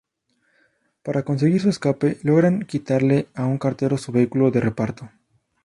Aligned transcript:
Para 1.03 1.21
conseguir 1.23 1.59
su 1.61 1.69
escape, 1.69 2.17
logran 2.23 2.63
quitarle 2.63 3.27
a 3.35 3.45
un 3.45 3.59
cartero 3.59 3.99
su 3.99 4.11
vehículo 4.11 4.49
de 4.49 4.59
reparto. 4.59 5.11